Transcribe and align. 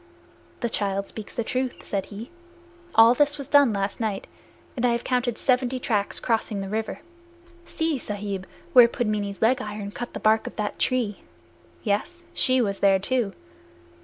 "The 0.61 0.67
child 0.69 1.05
speaks 1.05 1.37
truth," 1.45 1.83
said 1.83 2.07
he. 2.07 2.31
"All 2.95 3.13
this 3.13 3.37
was 3.37 3.47
done 3.47 3.71
last 3.71 3.99
night, 3.99 4.25
and 4.75 4.83
I 4.83 4.93
have 4.93 5.03
counted 5.03 5.37
seventy 5.37 5.77
tracks 5.77 6.19
crossing 6.19 6.59
the 6.59 6.67
river. 6.69 7.01
See, 7.67 7.99
Sahib, 7.99 8.47
where 8.73 8.87
Pudmini's 8.87 9.43
leg 9.43 9.61
iron 9.61 9.91
cut 9.91 10.13
the 10.15 10.19
bark 10.19 10.47
of 10.47 10.55
that 10.55 10.79
tree! 10.79 11.19
Yes; 11.83 12.25
she 12.33 12.61
was 12.61 12.79
there 12.79 12.97
too." 12.97 13.33